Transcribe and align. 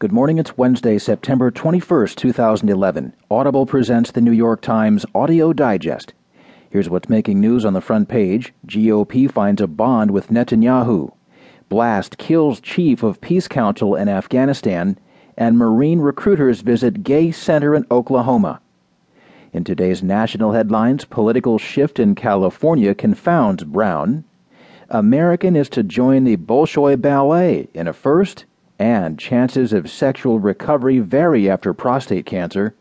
Good 0.00 0.12
morning. 0.12 0.38
It's 0.38 0.56
Wednesday, 0.56 0.96
September 0.96 1.50
21st, 1.50 2.14
2011. 2.14 3.14
Audible 3.32 3.66
presents 3.66 4.12
the 4.12 4.20
New 4.20 4.30
York 4.30 4.60
Times 4.60 5.04
Audio 5.12 5.52
Digest. 5.52 6.12
Here's 6.70 6.88
what's 6.88 7.08
making 7.08 7.40
news 7.40 7.64
on 7.64 7.72
the 7.72 7.80
front 7.80 8.08
page 8.08 8.54
GOP 8.68 9.28
finds 9.28 9.60
a 9.60 9.66
bond 9.66 10.12
with 10.12 10.28
Netanyahu. 10.28 11.12
Blast 11.68 12.16
kills 12.16 12.60
chief 12.60 13.02
of 13.02 13.20
Peace 13.20 13.48
Council 13.48 13.96
in 13.96 14.08
Afghanistan. 14.08 14.96
And 15.36 15.58
Marine 15.58 15.98
recruiters 15.98 16.60
visit 16.60 17.02
gay 17.02 17.32
center 17.32 17.74
in 17.74 17.84
Oklahoma. 17.90 18.60
In 19.52 19.64
today's 19.64 20.00
national 20.00 20.52
headlines, 20.52 21.06
political 21.06 21.58
shift 21.58 21.98
in 21.98 22.14
California 22.14 22.94
confounds 22.94 23.64
Brown. 23.64 24.22
American 24.90 25.56
is 25.56 25.68
to 25.70 25.82
join 25.82 26.22
the 26.22 26.36
Bolshoi 26.36 27.00
Ballet 27.00 27.66
in 27.74 27.88
a 27.88 27.92
first 27.92 28.44
and 28.78 29.18
chances 29.18 29.72
of 29.72 29.90
sexual 29.90 30.38
recovery 30.38 30.98
vary 30.98 31.50
after 31.50 31.74
prostate 31.74 32.26
cancer. 32.26 32.74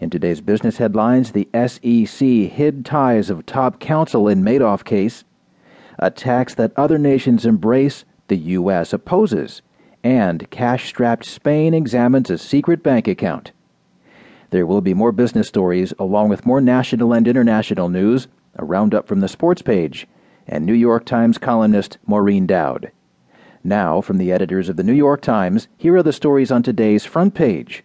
In 0.00 0.10
today's 0.10 0.40
business 0.40 0.78
headlines, 0.78 1.32
the 1.32 1.48
SEC 1.54 2.26
hid 2.26 2.84
ties 2.84 3.30
of 3.30 3.46
top 3.46 3.78
counsel 3.78 4.28
in 4.28 4.42
Madoff 4.42 4.84
case, 4.84 5.24
a 5.98 6.10
tax 6.10 6.54
that 6.54 6.72
other 6.76 6.98
nations 6.98 7.46
embrace, 7.46 8.04
the 8.28 8.36
U.S. 8.36 8.92
opposes, 8.92 9.62
and 10.02 10.50
cash 10.50 10.88
strapped 10.88 11.24
Spain 11.24 11.72
examines 11.72 12.28
a 12.28 12.36
secret 12.36 12.82
bank 12.82 13.06
account. 13.06 13.52
There 14.50 14.66
will 14.66 14.80
be 14.80 14.94
more 14.94 15.12
business 15.12 15.48
stories, 15.48 15.94
along 15.98 16.28
with 16.28 16.46
more 16.46 16.60
national 16.60 17.12
and 17.12 17.26
international 17.26 17.88
news, 17.88 18.28
a 18.56 18.64
roundup 18.64 19.06
from 19.06 19.20
the 19.20 19.28
sports 19.28 19.62
page, 19.62 20.06
and 20.46 20.66
New 20.66 20.74
York 20.74 21.04
Times 21.04 21.38
columnist 21.38 21.98
Maureen 22.06 22.46
Dowd. 22.46 22.90
Now, 23.66 24.02
from 24.02 24.18
the 24.18 24.30
editors 24.30 24.68
of 24.68 24.76
the 24.76 24.82
New 24.82 24.92
York 24.92 25.22
Times, 25.22 25.68
here 25.78 25.96
are 25.96 26.02
the 26.02 26.12
stories 26.12 26.52
on 26.52 26.62
today's 26.62 27.06
front 27.06 27.32
page. 27.32 27.82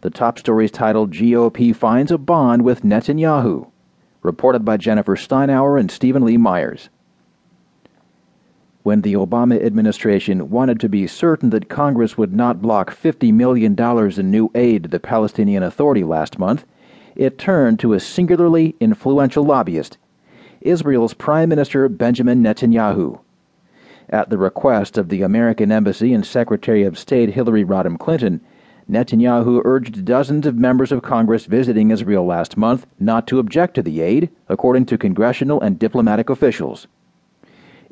The 0.00 0.10
top 0.10 0.40
story 0.40 0.64
is 0.64 0.72
titled 0.72 1.12
GOP 1.12 1.74
Finds 1.74 2.10
a 2.10 2.18
Bond 2.18 2.62
with 2.62 2.82
Netanyahu, 2.82 3.70
reported 4.22 4.64
by 4.64 4.76
Jennifer 4.76 5.14
Steinhauer 5.14 5.78
and 5.78 5.88
Steven 5.88 6.24
Lee 6.24 6.36
Myers. 6.36 6.88
When 8.82 9.02
the 9.02 9.12
Obama 9.12 9.64
administration 9.64 10.50
wanted 10.50 10.80
to 10.80 10.88
be 10.88 11.06
certain 11.06 11.50
that 11.50 11.68
Congress 11.68 12.18
would 12.18 12.34
not 12.34 12.60
block 12.60 12.92
$50 12.92 13.32
million 13.32 13.76
in 14.18 14.30
new 14.32 14.50
aid 14.56 14.82
to 14.82 14.88
the 14.88 14.98
Palestinian 14.98 15.62
Authority 15.62 16.02
last 16.02 16.40
month, 16.40 16.64
it 17.14 17.38
turned 17.38 17.78
to 17.78 17.92
a 17.92 18.00
singularly 18.00 18.74
influential 18.80 19.44
lobbyist, 19.44 19.96
Israel's 20.60 21.14
Prime 21.14 21.48
Minister 21.48 21.88
Benjamin 21.88 22.42
Netanyahu 22.42 23.20
at 24.10 24.28
the 24.28 24.38
request 24.38 24.98
of 24.98 25.08
the 25.08 25.22
American 25.22 25.72
Embassy 25.72 26.12
and 26.12 26.26
Secretary 26.26 26.82
of 26.82 26.98
State 26.98 27.30
Hillary 27.30 27.64
Rodham 27.64 27.98
Clinton, 27.98 28.40
Netanyahu 28.90 29.62
urged 29.64 30.04
dozens 30.04 30.46
of 30.46 30.56
members 30.56 30.90
of 30.90 31.00
Congress 31.00 31.46
visiting 31.46 31.92
Israel 31.92 32.26
last 32.26 32.56
month 32.56 32.86
not 32.98 33.28
to 33.28 33.38
object 33.38 33.74
to 33.76 33.82
the 33.82 34.00
aid, 34.00 34.30
according 34.48 34.84
to 34.86 34.98
congressional 34.98 35.60
and 35.60 35.78
diplomatic 35.78 36.28
officials. 36.28 36.88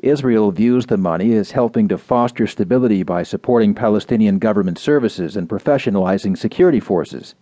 Israel 0.01 0.51
views 0.51 0.85
the 0.85 0.97
money 0.97 1.33
as 1.33 1.51
helping 1.51 1.87
to 1.87 1.97
foster 1.97 2.47
stability 2.47 3.03
by 3.03 3.23
supporting 3.23 3.73
Palestinian 3.73 4.39
government 4.39 4.77
services 4.77 5.37
and 5.37 5.47
professionalizing 5.47 6.37
security 6.37 6.79
forces. 6.81 7.35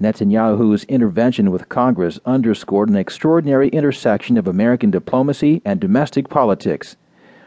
Netanyahu's 0.00 0.84
intervention 0.84 1.50
with 1.50 1.68
Congress 1.68 2.18
underscored 2.24 2.88
an 2.88 2.96
extraordinary 2.96 3.68
intersection 3.68 4.36
of 4.36 4.48
American 4.48 4.90
diplomacy 4.90 5.62
and 5.64 5.80
domestic 5.80 6.28
politics 6.28 6.96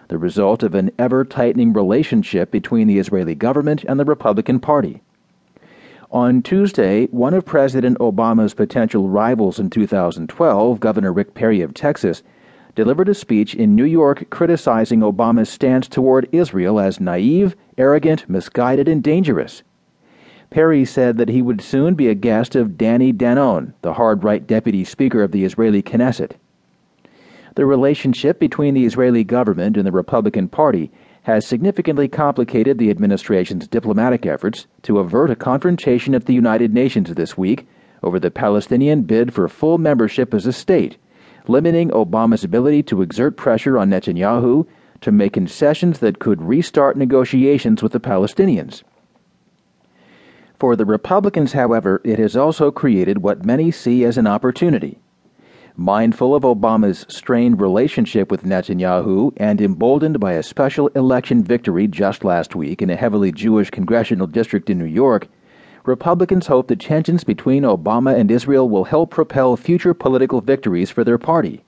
the 0.07 0.17
result 0.17 0.63
of 0.63 0.75
an 0.75 0.91
ever 0.97 1.25
tightening 1.25 1.73
relationship 1.73 2.51
between 2.51 2.87
the 2.87 2.99
Israeli 2.99 3.35
government 3.35 3.83
and 3.85 3.99
the 3.99 4.05
Republican 4.05 4.59
Party. 4.59 5.01
On 6.11 6.41
Tuesday, 6.41 7.07
one 7.07 7.33
of 7.33 7.45
President 7.45 7.97
Obama's 7.99 8.53
potential 8.53 9.09
rivals 9.09 9.59
in 9.59 9.69
2012, 9.69 10.79
Governor 10.79 11.11
Rick 11.11 11.33
Perry 11.33 11.61
of 11.61 11.73
Texas, 11.73 12.23
delivered 12.75 13.09
a 13.09 13.13
speech 13.13 13.53
in 13.55 13.75
New 13.75 13.83
York 13.83 14.29
criticizing 14.29 15.01
Obama's 15.01 15.49
stance 15.49 15.87
toward 15.87 16.29
Israel 16.31 16.79
as 16.79 17.01
naive, 17.01 17.55
arrogant, 17.77 18.29
misguided, 18.29 18.87
and 18.87 19.03
dangerous. 19.03 19.63
Perry 20.49 20.85
said 20.85 21.17
that 21.17 21.27
he 21.27 21.41
would 21.41 21.59
soon 21.59 21.93
be 21.95 22.07
a 22.07 22.15
guest 22.15 22.55
of 22.55 22.77
Danny 22.77 23.11
Danon, 23.11 23.73
the 23.81 23.95
hard 23.95 24.23
right 24.23 24.47
deputy 24.47 24.85
speaker 24.85 25.21
of 25.21 25.31
the 25.31 25.43
Israeli 25.43 25.81
Knesset. 25.83 26.33
The 27.57 27.65
relationship 27.65 28.39
between 28.39 28.75
the 28.75 28.85
Israeli 28.85 29.23
government 29.23 29.77
and 29.77 29.87
the 29.87 29.91
Republican 29.91 30.47
Party 30.47 30.91
has 31.23 31.43
significantly 31.43 32.07
complicated 32.07 32.77
the 32.77 32.91
administration's 32.91 33.67
diplomatic 33.67 34.27
efforts 34.27 34.67
to 34.83 34.99
avert 34.99 35.31
a 35.31 35.35
confrontation 35.35 36.13
at 36.13 36.27
the 36.27 36.35
United 36.35 36.71
Nations 36.71 37.11
this 37.11 37.35
week 37.35 37.67
over 38.03 38.19
the 38.19 38.29
Palestinian 38.29 39.01
bid 39.01 39.33
for 39.33 39.47
full 39.47 39.79
membership 39.79 40.35
as 40.35 40.45
a 40.45 40.53
state, 40.53 40.97
limiting 41.47 41.89
Obama's 41.89 42.43
ability 42.43 42.83
to 42.83 43.01
exert 43.01 43.37
pressure 43.37 43.79
on 43.79 43.89
Netanyahu 43.89 44.67
to 45.01 45.11
make 45.11 45.33
concessions 45.33 45.97
that 45.97 46.19
could 46.19 46.43
restart 46.43 46.95
negotiations 46.95 47.81
with 47.81 47.91
the 47.91 47.99
Palestinians. 47.99 48.83
For 50.59 50.75
the 50.75 50.85
Republicans, 50.85 51.53
however, 51.53 52.01
it 52.03 52.19
has 52.19 52.37
also 52.37 52.69
created 52.69 53.23
what 53.23 53.43
many 53.43 53.71
see 53.71 54.03
as 54.03 54.19
an 54.19 54.27
opportunity 54.27 54.99
mindful 55.79 56.33
of 56.33 56.41
Obama's 56.41 57.05
strained 57.07 57.61
relationship 57.61 58.31
with 58.31 58.43
Netanyahu 58.43 59.31
and 59.37 59.61
emboldened 59.61 60.19
by 60.19 60.33
a 60.33 60.41
special 60.41 60.87
election 60.89 61.43
victory 61.43 61.87
just 61.87 62.23
last 62.23 62.55
week 62.55 62.81
in 62.81 62.89
a 62.89 62.95
heavily 62.95 63.31
Jewish 63.31 63.69
congressional 63.69 64.25
district 64.25 64.71
in 64.71 64.79
New 64.79 64.85
York, 64.85 65.27
Republicans 65.85 66.47
hope 66.47 66.67
the 66.67 66.75
tensions 66.75 67.23
between 67.23 67.61
Obama 67.61 68.17
and 68.17 68.31
Israel 68.31 68.67
will 68.67 68.85
help 68.85 69.11
propel 69.11 69.55
future 69.55 69.93
political 69.93 70.41
victories 70.41 70.89
for 70.89 71.03
their 71.03 71.19
party. 71.19 71.63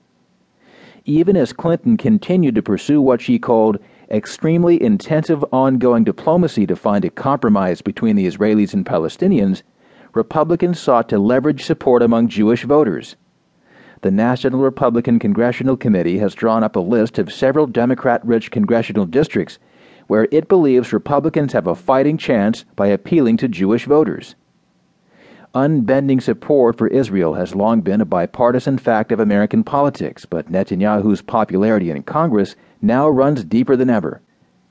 Even 1.04 1.36
as 1.36 1.52
Clinton 1.52 1.96
continued 1.96 2.56
to 2.56 2.62
pursue 2.62 3.00
what 3.00 3.20
she 3.20 3.38
called 3.38 3.78
extremely 4.10 4.82
intensive 4.82 5.44
ongoing 5.52 6.02
diplomacy 6.02 6.66
to 6.66 6.74
find 6.74 7.04
a 7.04 7.10
compromise 7.10 7.80
between 7.80 8.16
the 8.16 8.26
Israelis 8.26 8.74
and 8.74 8.84
Palestinians, 8.84 9.62
Republicans 10.14 10.80
sought 10.80 11.08
to 11.08 11.18
leverage 11.20 11.64
support 11.64 12.02
among 12.02 12.26
Jewish 12.26 12.64
voters 12.64 13.14
the 14.02 14.10
National 14.10 14.60
Republican 14.60 15.18
Congressional 15.18 15.76
Committee 15.76 16.18
has 16.18 16.34
drawn 16.34 16.64
up 16.64 16.76
a 16.76 16.80
list 16.80 17.18
of 17.18 17.32
several 17.32 17.66
Democrat 17.66 18.24
rich 18.24 18.50
congressional 18.50 19.04
districts 19.04 19.58
where 20.06 20.26
it 20.30 20.48
believes 20.48 20.92
Republicans 20.92 21.52
have 21.52 21.66
a 21.66 21.74
fighting 21.74 22.16
chance 22.16 22.64
by 22.76 22.88
appealing 22.88 23.36
to 23.36 23.46
Jewish 23.46 23.84
voters. 23.84 24.34
Unbending 25.54 26.20
support 26.20 26.78
for 26.78 26.86
Israel 26.88 27.34
has 27.34 27.54
long 27.54 27.80
been 27.80 28.00
a 28.00 28.06
bipartisan 28.06 28.78
fact 28.78 29.12
of 29.12 29.20
American 29.20 29.62
politics, 29.62 30.24
but 30.24 30.50
Netanyahu's 30.50 31.22
popularity 31.22 31.90
in 31.90 32.02
Congress 32.02 32.56
now 32.80 33.08
runs 33.08 33.44
deeper 33.44 33.76
than 33.76 33.90
ever. 33.90 34.22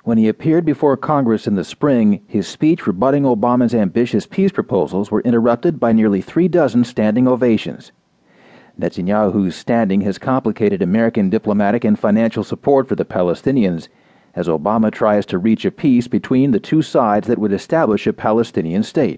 When 0.04 0.18
he 0.18 0.28
appeared 0.28 0.66
before 0.66 0.98
Congress 0.98 1.46
in 1.46 1.56
the 1.56 1.64
spring, 1.64 2.22
his 2.28 2.48
speech 2.48 2.88
rebutting 2.88 3.24
Obama's 3.24 3.76
ambitious 3.76 4.26
peace 4.26 4.52
proposals 4.52 5.12
were 5.12 5.22
interrupted 5.22 5.80
by 5.80 5.94
nearly 5.94 6.22
three 6.22 6.48
dozen 6.48 6.84
standing 6.84 7.28
ovations. 7.28 7.92
Netanyahu's 8.80 9.58
standing 9.58 10.02
has 10.02 10.18
complicated 10.18 10.82
American 10.82 11.30
diplomatic 11.30 11.84
and 11.84 12.00
financial 12.00 12.46
support 12.46 12.88
for 12.88 12.96
the 12.96 13.04
Palestinians 13.04 13.90
as 14.36 14.48
Obama 14.48 14.90
tries 14.92 15.26
to 15.26 15.38
reach 15.38 15.66
a 15.66 15.72
peace 15.72 16.08
between 16.08 16.52
the 16.52 16.60
two 16.60 16.82
sides 16.82 17.28
that 17.28 17.40
would 17.40 17.52
establish 17.52 18.08
a 18.08 18.14
Palestinian 18.14 18.84
state. 18.84 19.18